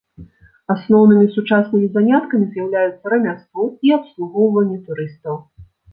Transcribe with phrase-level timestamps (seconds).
[0.73, 5.35] Асноўнымі сучаснымі заняткамі з'яўляюцца рамяство і абслугоўванне турыстаў.